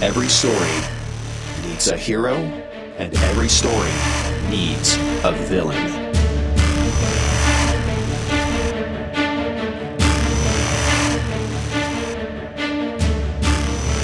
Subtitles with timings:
[0.00, 2.36] Every story needs a hero,
[2.98, 3.90] and every story
[4.48, 5.92] needs a villain.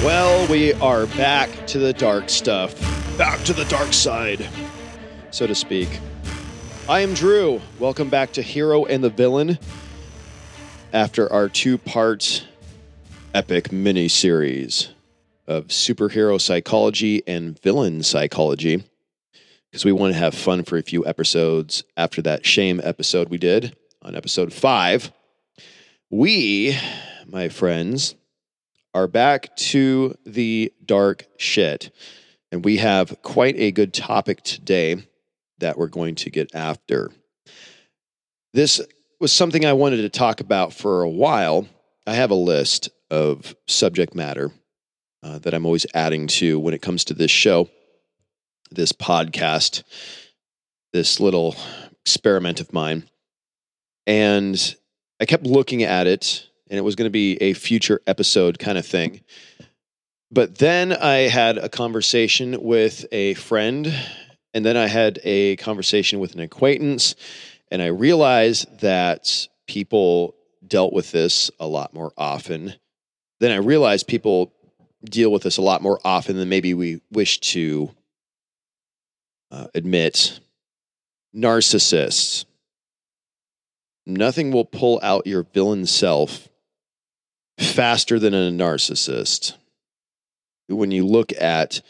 [0.04, 2.76] Well, we are back to the dark stuff,
[3.16, 4.48] back to the dark side,
[5.30, 6.00] so to speak.
[6.88, 7.60] I am Drew.
[7.78, 9.60] Welcome back to Hero and the Villain
[10.92, 12.44] after our two part
[13.32, 14.93] epic mini series
[15.46, 18.84] of superhero psychology and villain psychology.
[19.70, 23.38] Because we want to have fun for a few episodes after that shame episode we
[23.38, 25.12] did on episode five.
[26.10, 26.78] We,
[27.26, 28.14] my friends,
[28.94, 31.90] are back to the dark shit.
[32.52, 35.04] And we have quite a good topic today
[35.58, 37.10] that we're going to get after.
[38.52, 38.80] This
[39.18, 41.66] was something I wanted to talk about for a while.
[42.06, 44.52] I have a list of subject matter
[45.24, 47.70] uh, that I'm always adding to when it comes to this show,
[48.70, 49.82] this podcast,
[50.92, 51.56] this little
[52.02, 53.08] experiment of mine.
[54.06, 54.76] And
[55.18, 58.76] I kept looking at it and it was going to be a future episode kind
[58.76, 59.22] of thing.
[60.30, 63.94] But then I had a conversation with a friend,
[64.52, 67.14] and then I had a conversation with an acquaintance,
[67.70, 70.34] and I realized that people
[70.66, 72.74] dealt with this a lot more often.
[73.38, 74.53] Then I realized people
[75.04, 77.90] deal with this a lot more often than maybe we wish to
[79.50, 80.40] uh, admit.
[81.34, 82.44] Narcissists.
[84.06, 86.48] Nothing will pull out your villain self
[87.58, 89.54] faster than a narcissist.
[90.68, 91.80] When you look at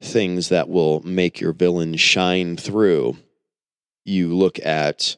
[0.00, 3.16] things that will make your villain shine through,
[4.04, 5.16] you look at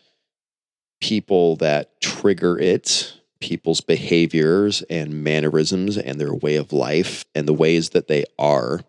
[1.01, 7.53] people that trigger it, people's behaviors and mannerisms and their way of life and the
[7.53, 8.83] ways that they are.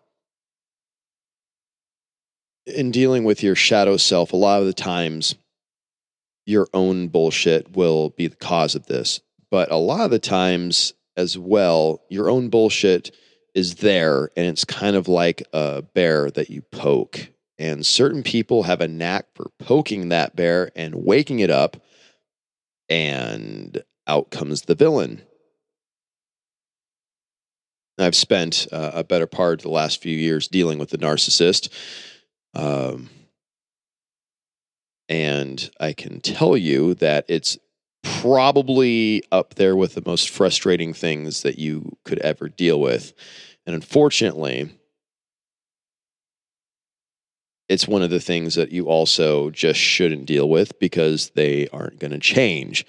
[2.66, 5.34] In dealing with your shadow self, a lot of the times
[6.46, 9.20] your own bullshit will be the cause of this.
[9.50, 13.10] But a lot of the times, as well, your own bullshit
[13.54, 17.30] is there and it's kind of like a bear that you poke.
[17.58, 21.76] And certain people have a knack for poking that bear and waking it up,
[22.88, 25.22] and out comes the villain.
[27.98, 31.68] I've spent uh, a better part of the last few years dealing with the narcissist.
[32.54, 33.10] Um,
[35.08, 37.58] and I can tell you that it's
[38.02, 43.12] probably up there with the most frustrating things that you could ever deal with.
[43.66, 44.70] And unfortunately,
[47.68, 51.98] it's one of the things that you also just shouldn't deal with because they aren't
[51.98, 52.86] going to change.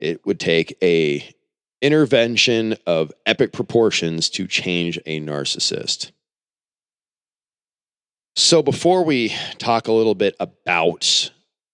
[0.00, 1.34] It would take a
[1.80, 6.10] intervention of epic proportions to change a narcissist.
[8.36, 11.30] So before we talk a little bit about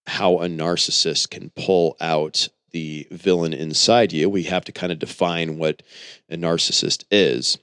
[0.07, 4.99] how a narcissist can pull out the villain inside you, we have to kind of
[4.99, 5.83] define what
[6.29, 7.59] a narcissist is.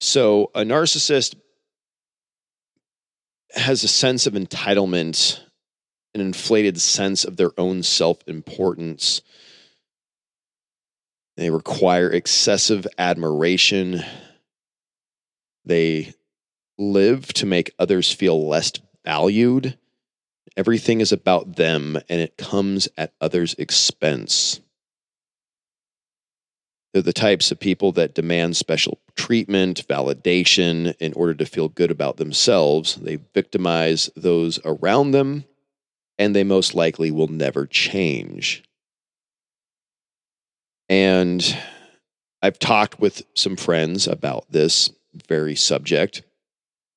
[0.00, 1.34] So, a narcissist
[3.52, 5.40] has a sense of entitlement,
[6.14, 9.22] an inflated sense of their own self importance.
[11.40, 14.04] They require excessive admiration.
[15.64, 16.14] They
[16.78, 18.70] live to make others feel less
[19.04, 19.76] valued
[20.56, 24.60] Everything is about them and it comes at others' expense.
[26.92, 31.90] They're the types of people that demand special treatment, validation in order to feel good
[31.90, 32.96] about themselves.
[32.96, 35.44] They victimize those around them,
[36.18, 38.64] and they most likely will never change.
[40.90, 41.56] And
[42.42, 44.90] I've talked with some friends about this
[45.28, 46.22] very subject,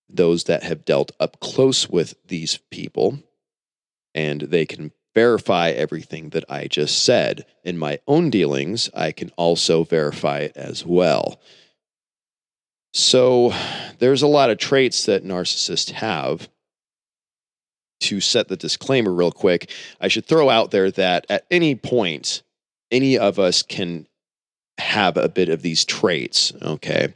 [0.09, 3.19] those that have dealt up close with these people
[4.15, 7.45] and they can verify everything that I just said.
[7.63, 11.39] In my own dealings, I can also verify it as well.
[12.93, 13.53] So
[13.99, 16.49] there's a lot of traits that narcissists have.
[18.01, 19.71] To set the disclaimer real quick,
[20.01, 22.43] I should throw out there that at any point,
[22.93, 24.07] any of us can
[24.77, 26.53] have a bit of these traits.
[26.61, 27.13] Okay.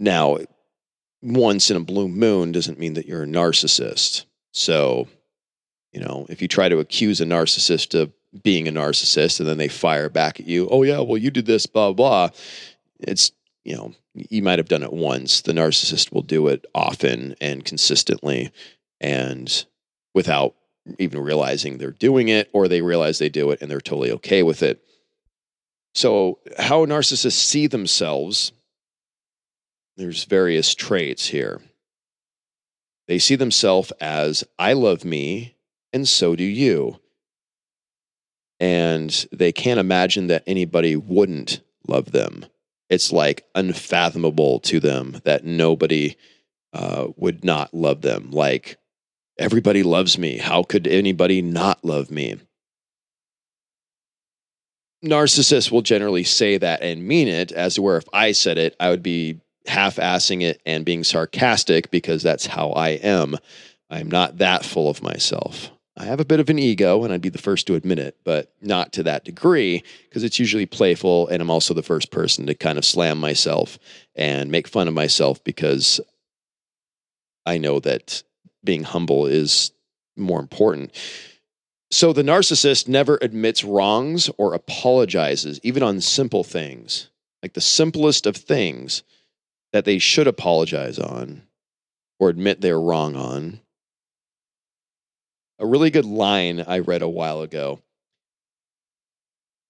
[0.00, 0.38] Now,
[1.22, 4.24] once in a blue moon doesn't mean that you're a narcissist.
[4.52, 5.08] So,
[5.92, 8.12] you know, if you try to accuse a narcissist of
[8.42, 11.46] being a narcissist and then they fire back at you, oh, yeah, well, you did
[11.46, 12.30] this, blah, blah,
[13.00, 13.32] it's,
[13.64, 15.42] you know, you might have done it once.
[15.42, 18.50] The narcissist will do it often and consistently
[19.00, 19.64] and
[20.14, 20.54] without
[20.98, 24.42] even realizing they're doing it, or they realize they do it and they're totally okay
[24.42, 24.82] with it.
[25.94, 28.52] So, how narcissists see themselves
[29.98, 31.60] there's various traits here.
[33.08, 35.56] They see themselves as I love me,
[35.92, 37.00] and so do you.
[38.60, 42.46] And they can't imagine that anybody wouldn't love them.
[42.88, 46.16] It's like unfathomable to them that nobody
[46.72, 48.30] uh, would not love them.
[48.30, 48.76] Like,
[49.38, 50.38] everybody loves me.
[50.38, 52.36] How could anybody not love me?
[55.04, 58.74] Narcissists will generally say that and mean it, as to where if I said it,
[58.80, 63.36] I would be half assing it and being sarcastic because that's how I am.
[63.90, 65.70] I'm not that full of myself.
[65.96, 68.16] I have a bit of an ego, and I'd be the first to admit it,
[68.22, 71.26] but not to that degree because it's usually playful.
[71.28, 73.78] And I'm also the first person to kind of slam myself
[74.14, 76.00] and make fun of myself because
[77.44, 78.22] I know that
[78.64, 79.72] being humble is
[80.16, 80.92] more important.
[81.90, 87.08] So the narcissist never admits wrongs or apologizes, even on simple things,
[87.42, 89.02] like the simplest of things
[89.72, 91.42] that they should apologize on
[92.18, 93.60] or admit they're wrong on.
[95.58, 97.80] A really good line I read a while ago.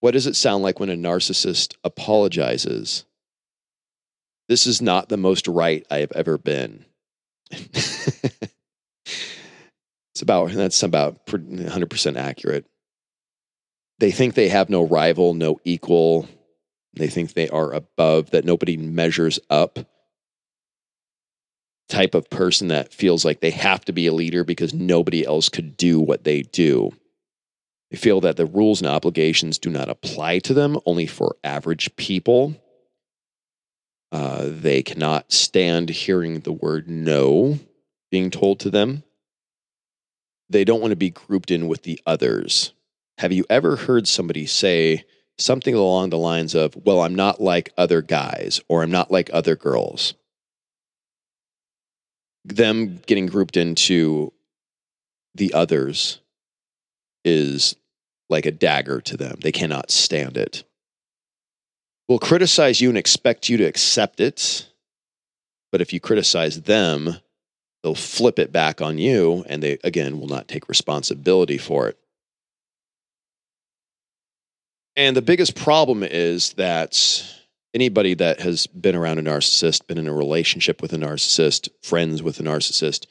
[0.00, 3.05] What does it sound like when a narcissist apologizes?
[4.49, 6.84] This is not the most right I have ever been.
[10.19, 12.66] it's about that's about 100% accurate.
[14.00, 16.28] They think they have no rival, no equal,
[16.94, 19.78] they think they are above, that nobody measures up.
[21.88, 25.49] Type of person that feels like they have to be a leader because nobody else
[25.49, 26.90] could do what they do.
[27.90, 31.94] They feel that the rules and obligations do not apply to them, only for average
[31.96, 32.56] people.
[34.10, 37.58] Uh, they cannot stand hearing the word no
[38.10, 39.02] being told to them.
[40.50, 42.72] They don't want to be grouped in with the others.
[43.19, 45.05] Have you ever heard somebody say,
[45.38, 49.31] something along the lines of, well, I'm not like other guys or I'm not like
[49.32, 50.14] other girls.
[52.44, 54.32] Them getting grouped into
[55.34, 56.20] the others
[57.25, 57.76] is
[58.28, 59.38] like a dagger to them.
[59.40, 60.64] They cannot stand it.
[62.08, 64.66] Will criticize you and expect you to accept it.
[65.70, 67.19] But if you criticize them,
[67.82, 71.98] they'll flip it back on you and they, again, will not take responsibility for it.
[74.96, 77.25] And the biggest problem is that
[77.72, 82.22] anybody that has been around a narcissist, been in a relationship with a narcissist, friends
[82.22, 83.06] with a narcissist,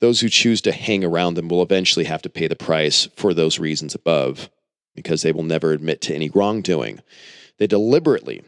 [0.00, 3.34] those who choose to hang around them will eventually have to pay the price for
[3.34, 4.48] those reasons above
[4.94, 7.00] because they will never admit to any wrongdoing.
[7.58, 8.42] They deliberately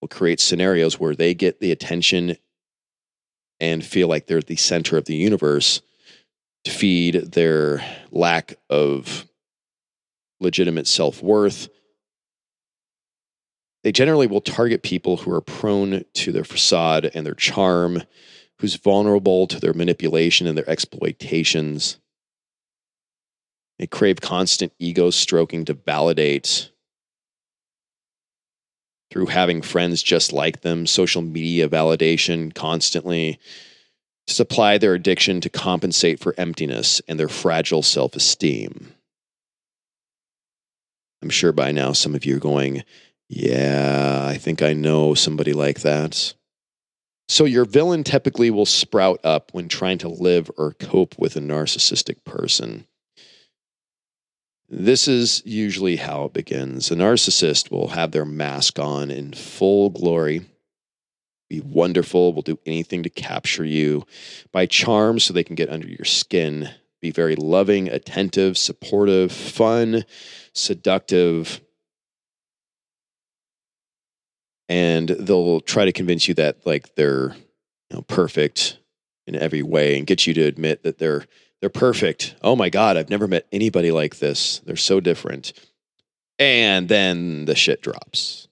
[0.00, 2.36] will create scenarios where they get the attention
[3.60, 5.80] and feel like they're at the center of the universe
[6.64, 9.26] to feed their lack of
[10.40, 11.68] legitimate self worth
[13.86, 18.02] they generally will target people who are prone to their facade and their charm,
[18.58, 21.96] who's vulnerable to their manipulation and their exploitations.
[23.78, 26.72] They crave constant ego stroking to validate
[29.16, 33.38] through having friends just like them, social media validation constantly,
[34.26, 38.92] to supply their addiction to compensate for emptiness and their fragile self esteem.
[41.22, 42.84] I'm sure by now some of you are going,
[43.30, 46.34] yeah, I think I know somebody like that.
[47.26, 51.40] So, your villain typically will sprout up when trying to live or cope with a
[51.40, 52.86] narcissistic person.
[54.68, 56.90] This is usually how it begins.
[56.90, 60.42] A narcissist will have their mask on in full glory,
[61.48, 64.04] be wonderful, will do anything to capture you
[64.50, 66.70] by charm so they can get under your skin,
[67.00, 70.04] be very loving, attentive, supportive, fun,
[70.52, 71.60] seductive,
[74.68, 77.36] and they'll try to convince you that like they're
[77.90, 78.78] you know perfect
[79.28, 81.24] in every way and get you to admit that they're
[81.60, 82.34] they're perfect.
[82.42, 84.60] Oh my god, I've never met anybody like this.
[84.60, 85.52] They're so different.
[86.38, 88.48] And then the shit drops.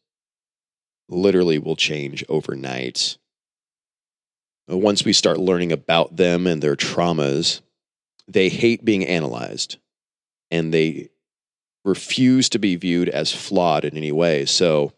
[1.08, 3.18] Literally will change overnight.
[4.70, 7.60] Uh, once we start learning about them and their traumas,
[8.26, 9.76] they hate being analyzed
[10.50, 11.10] and they
[11.84, 14.46] refuse to be viewed as flawed in any way.
[14.46, 14.92] So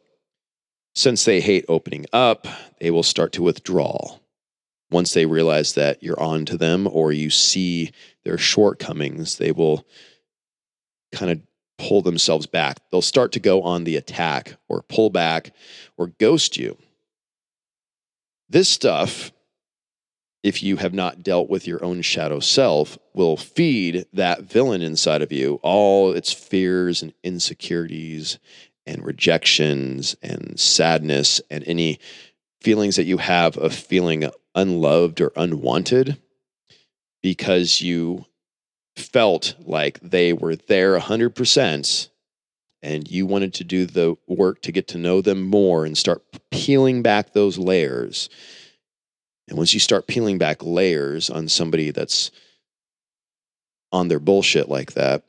[0.94, 2.46] since they hate opening up,
[2.80, 4.18] they will start to withdraw.
[4.90, 7.90] Once they realize that you're on to them or you see
[8.24, 9.84] their shortcomings, they will
[11.12, 11.40] kind of
[11.78, 12.78] pull themselves back.
[12.90, 15.52] They'll start to go on the attack or pull back
[15.96, 16.76] or ghost you.
[18.48, 19.32] This stuff,
[20.42, 25.20] if you have not dealt with your own shadow self, will feed that villain inside
[25.20, 28.38] of you all its fears and insecurities
[28.86, 31.98] and rejections and sadness and any
[32.60, 36.20] feelings that you have of feeling unloved or unwanted
[37.22, 38.24] because you
[38.96, 42.08] felt like they were there 100%
[42.82, 46.22] and you wanted to do the work to get to know them more and start
[46.50, 48.28] peeling back those layers.
[49.48, 52.30] And once you start peeling back layers on somebody that's
[53.92, 55.22] on their bullshit like that,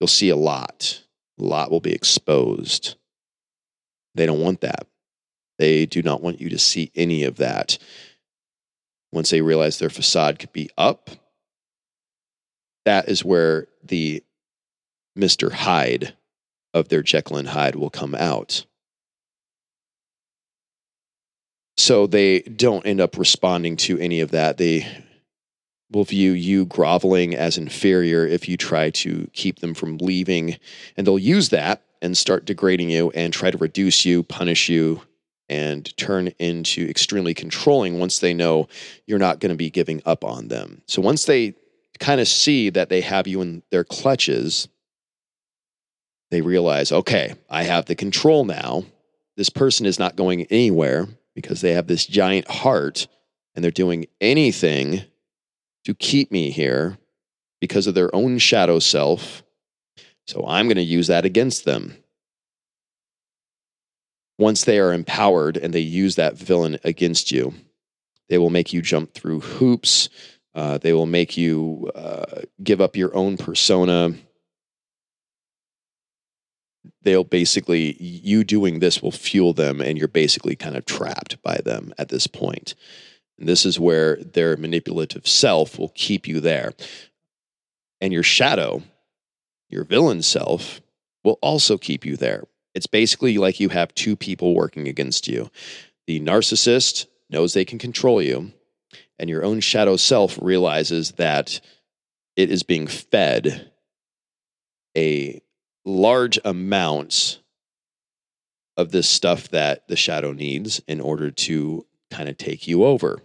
[0.00, 1.02] you'll see a lot.
[1.38, 2.96] A lot will be exposed.
[4.14, 4.86] They don't want that.
[5.58, 7.78] They do not want you to see any of that.
[9.14, 11.08] Once they realize their facade could be up,
[12.84, 14.22] that is where the
[15.16, 15.52] Mr.
[15.52, 16.14] Hyde
[16.74, 18.66] of their Jekyll and Hyde will come out.
[21.76, 24.56] So they don't end up responding to any of that.
[24.56, 24.84] They
[25.92, 30.56] will view you groveling as inferior if you try to keep them from leaving.
[30.96, 35.02] And they'll use that and start degrading you and try to reduce you, punish you,
[35.48, 38.68] and turn into extremely controlling once they know
[39.06, 40.82] you're not going to be giving up on them.
[40.86, 41.54] So once they
[41.98, 44.68] kind of see that they have you in their clutches,
[46.30, 48.84] they realize, okay, I have the control now.
[49.36, 53.06] This person is not going anywhere because they have this giant heart
[53.54, 55.02] and they're doing anything
[55.84, 56.98] to keep me here
[57.60, 59.42] because of their own shadow self.
[60.26, 61.96] So I'm going to use that against them.
[64.38, 67.54] Once they are empowered and they use that villain against you,
[68.28, 70.08] they will make you jump through hoops.
[70.54, 74.14] Uh, they will make you uh, give up your own persona.
[77.02, 81.58] They'll basically, you doing this will fuel them, and you're basically kind of trapped by
[81.64, 82.74] them at this point.
[83.38, 86.72] And this is where their manipulative self will keep you there.
[88.00, 88.82] And your shadow,
[89.68, 90.80] your villain self,
[91.24, 92.44] will also keep you there.
[92.74, 95.50] It's basically like you have two people working against you.
[96.06, 98.52] The narcissist knows they can control you,
[99.18, 101.60] and your own shadow self realizes that
[102.36, 103.70] it is being fed
[104.96, 105.40] a
[105.84, 107.40] large amount
[108.76, 113.20] of this stuff that the shadow needs in order to kind of take you over.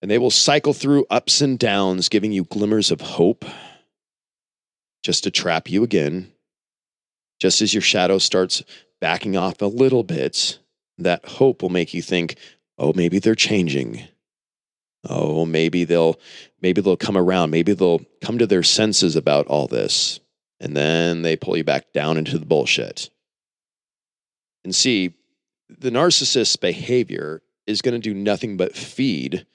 [0.00, 3.44] And they will cycle through ups and downs, giving you glimmers of hope
[5.02, 6.32] just to trap you again.
[7.38, 8.62] Just as your shadow starts
[9.00, 10.58] backing off a little bit,
[10.98, 12.36] that hope will make you think,
[12.78, 14.02] oh, maybe they're changing.
[15.08, 16.18] Oh, maybe they'll
[16.60, 17.50] maybe they'll come around.
[17.50, 20.20] Maybe they'll come to their senses about all this.
[20.60, 23.10] And then they pull you back down into the bullshit.
[24.64, 25.14] And see,
[25.68, 29.46] the narcissist's behavior is going to do nothing but feed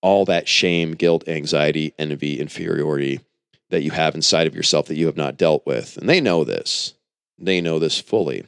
[0.00, 3.20] all that shame, guilt, anxiety, envy, inferiority
[3.70, 5.96] that you have inside of yourself that you have not dealt with.
[5.96, 6.94] And they know this.
[7.38, 8.46] They know this fully.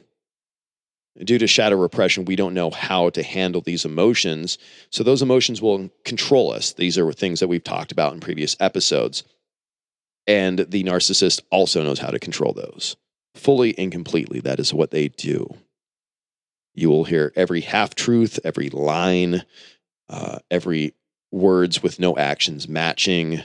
[1.23, 4.57] Due to shadow repression, we don't know how to handle these emotions.
[4.91, 6.73] So those emotions will control us.
[6.73, 9.23] These are things that we've talked about in previous episodes.
[10.27, 12.95] And the narcissist also knows how to control those
[13.33, 14.39] fully and completely.
[14.39, 15.55] That is what they do.
[16.75, 19.43] You will hear every half truth, every line,
[20.09, 20.93] uh, every
[21.31, 23.41] words with no actions matching.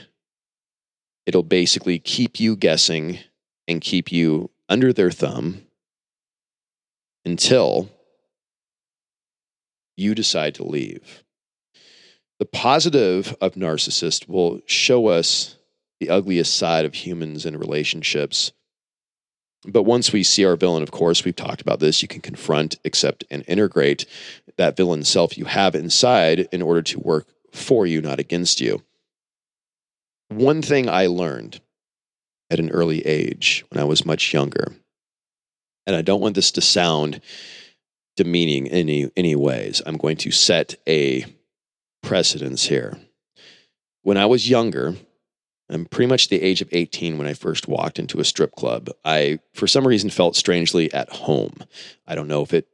[1.25, 3.19] It'll basically keep you guessing
[3.67, 5.61] and keep you under their thumb
[7.23, 7.89] until
[9.95, 11.23] you decide to leave.
[12.39, 15.55] The positive of narcissist will show us
[15.99, 18.51] the ugliest side of humans and relationships
[19.65, 22.75] but once we see our villain, of course, we've talked about this, you can confront,
[22.83, 24.05] accept, and integrate
[24.57, 28.83] that villain self you have inside in order to work for you, not against you.
[30.27, 31.61] One thing I learned
[32.53, 34.71] at an early age when I was much younger,
[35.85, 37.19] and I don't want this to sound
[38.15, 41.25] demeaning in any, any ways, I'm going to set a
[42.03, 42.97] precedence here.
[44.03, 44.95] When I was younger,
[45.69, 48.89] I'm pretty much the age of 18 when I first walked into a strip club.
[49.03, 51.55] I, for some reason, felt strangely at home.
[52.05, 52.67] I don't know if it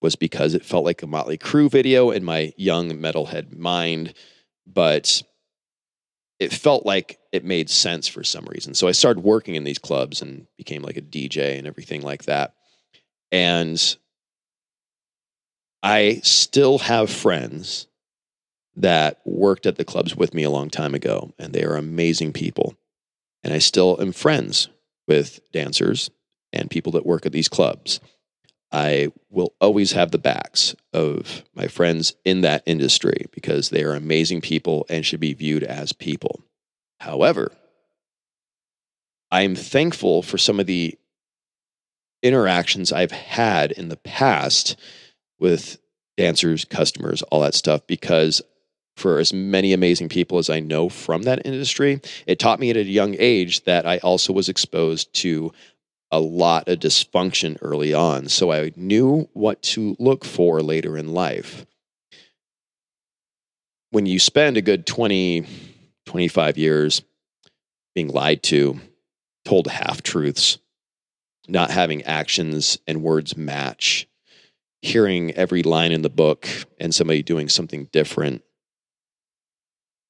[0.00, 4.14] was because it felt like a Motley Crue video in my young metalhead mind,
[4.66, 5.22] but
[6.38, 8.74] it felt like it made sense for some reason.
[8.74, 12.24] So I started working in these clubs and became like a DJ and everything like
[12.24, 12.54] that.
[13.32, 13.96] And
[15.82, 17.86] I still have friends
[18.76, 22.32] that worked at the clubs with me a long time ago, and they are amazing
[22.32, 22.74] people.
[23.42, 24.68] And I still am friends
[25.08, 26.10] with dancers
[26.52, 28.00] and people that work at these clubs.
[28.72, 33.94] I will always have the backs of my friends in that industry because they are
[33.94, 36.42] amazing people and should be viewed as people.
[37.00, 37.52] However,
[39.30, 40.98] I'm thankful for some of the
[42.22, 44.76] interactions I've had in the past
[45.38, 45.78] with
[46.16, 48.42] dancers, customers, all that stuff, because
[48.96, 52.76] for as many amazing people as I know from that industry, it taught me at
[52.76, 55.52] a young age that I also was exposed to
[56.10, 58.28] a lot of dysfunction early on.
[58.28, 61.66] So I knew what to look for later in life.
[63.90, 65.46] When you spend a good 20,
[66.06, 67.02] 25 years
[67.94, 68.80] being lied to,
[69.44, 70.58] told half truths,
[71.48, 74.06] not having actions and words match,
[74.82, 76.48] hearing every line in the book
[76.78, 78.42] and somebody doing something different.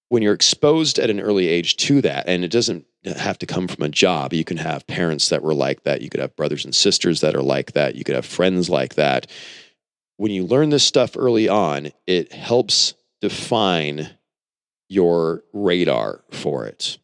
[0.09, 3.69] When you're exposed at an early age to that, and it doesn't have to come
[3.69, 6.01] from a job, you can have parents that were like that.
[6.01, 7.97] You could have brothers and sisters that are like that.
[7.97, 9.27] You could have friends like that.
[10.17, 14.11] When you learn this stuff early on, it helps define
[14.89, 16.99] your radar for it.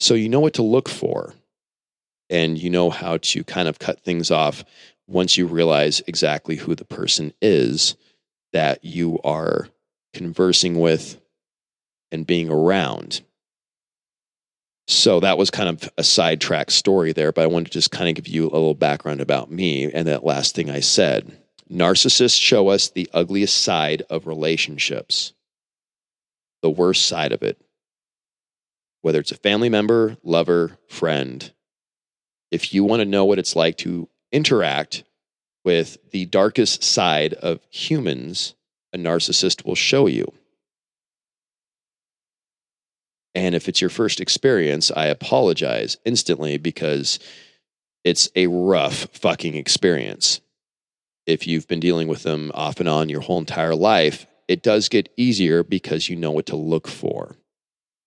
[0.00, 1.34] So you know what to look for
[2.28, 4.64] and you know how to kind of cut things off
[5.06, 7.96] once you realize exactly who the person is
[8.52, 9.68] that you are
[10.14, 11.20] conversing with
[12.12, 13.22] and being around.
[14.88, 18.08] So that was kind of a sidetrack story there, but I wanted to just kind
[18.08, 21.30] of give you a little background about me and that last thing I said.
[21.70, 25.32] Narcissists show us the ugliest side of relationships,
[26.62, 27.60] the worst side of it.
[29.02, 31.52] Whether it's a family member, lover, friend,
[32.50, 35.04] if you want to know what it's like to interact
[35.64, 38.56] with the darkest side of humans,
[38.92, 40.32] a narcissist will show you.
[43.34, 47.18] And if it's your first experience, I apologize instantly because
[48.04, 50.40] it's a rough fucking experience.
[51.26, 54.88] If you've been dealing with them off and on your whole entire life, it does
[54.88, 57.36] get easier because you know what to look for.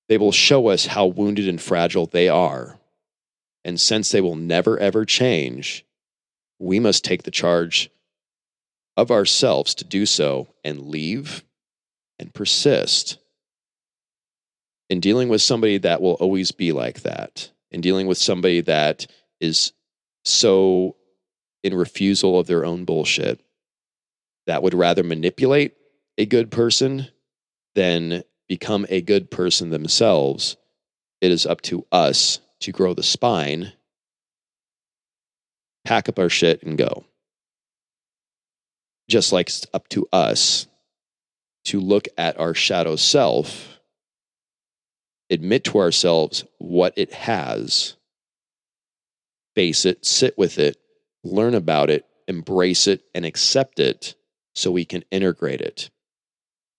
[0.10, 2.80] They will show us how wounded and fragile they are
[3.66, 5.86] and since they will never, ever change,
[6.60, 7.90] we must take the charge
[8.98, 11.44] of ourselves to do so and leave
[12.20, 13.18] and persist.
[14.94, 19.08] In dealing with somebody that will always be like that, in dealing with somebody that
[19.42, 19.74] is
[20.24, 20.98] so
[21.64, 23.42] in refusal of their own bullshit,
[24.46, 25.74] that would rather manipulate
[26.20, 27.08] a good person
[27.74, 30.58] than become a good person themselves,
[31.22, 33.74] it is up to us to grow the spine,
[35.86, 37.04] pack up our shit and go.
[39.10, 40.68] Just like it's up to us
[41.66, 43.73] to look at our shadow self,
[45.30, 47.96] admit to ourselves what it has,
[49.56, 50.78] face it, sit with it,
[51.24, 54.16] learn about it, embrace it, and accept it
[54.56, 55.90] so we can integrate it.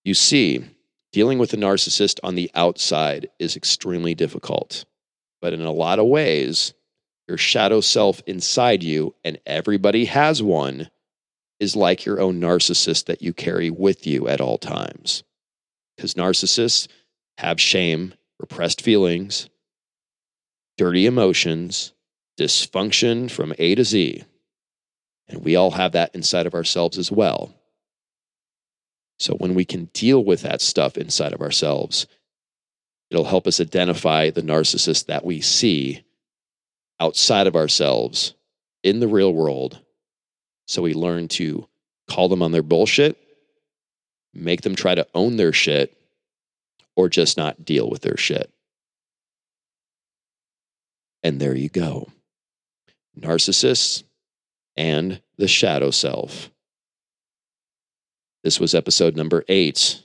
[0.03, 0.63] You see,
[1.11, 4.85] dealing with a narcissist on the outside is extremely difficult.
[5.41, 6.73] But in a lot of ways,
[7.27, 10.89] your shadow self inside you, and everybody has one,
[11.59, 15.23] is like your own narcissist that you carry with you at all times.
[15.95, 16.87] Because narcissists
[17.37, 19.49] have shame, repressed feelings,
[20.77, 21.93] dirty emotions,
[22.39, 24.23] dysfunction from A to Z.
[25.27, 27.53] And we all have that inside of ourselves as well.
[29.17, 32.05] So when we can deal with that stuff inside of ourselves,
[33.09, 36.03] It'll help us identify the narcissist that we see
[36.99, 38.33] outside of ourselves
[38.83, 39.79] in the real world.
[40.67, 41.67] So we learn to
[42.09, 43.17] call them on their bullshit,
[44.33, 45.94] make them try to own their shit,
[46.95, 48.51] or just not deal with their shit.
[51.23, 52.09] And there you go.
[53.19, 54.03] Narcissists
[54.77, 56.51] and the shadow self.
[58.43, 60.03] This was episode number eight.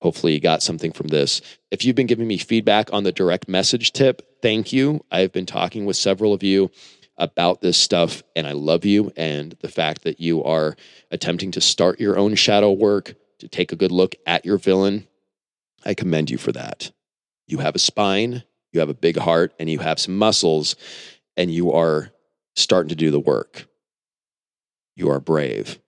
[0.00, 1.40] Hopefully, you got something from this.
[1.70, 5.04] If you've been giving me feedback on the direct message tip, thank you.
[5.10, 6.70] I've been talking with several of you
[7.18, 10.76] about this stuff, and I love you and the fact that you are
[11.10, 15.06] attempting to start your own shadow work, to take a good look at your villain.
[15.84, 16.90] I commend you for that.
[17.46, 20.76] You have a spine, you have a big heart, and you have some muscles,
[21.36, 22.10] and you are
[22.56, 23.68] starting to do the work.
[24.96, 25.78] You are brave.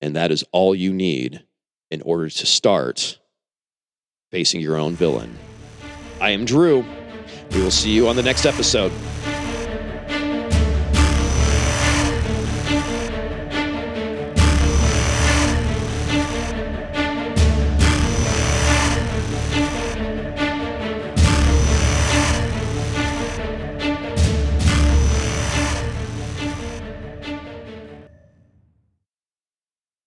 [0.00, 1.44] And that is all you need
[1.90, 3.18] in order to start
[4.30, 5.36] facing your own villain.
[6.20, 6.84] I am Drew.
[7.52, 8.92] We will see you on the next episode.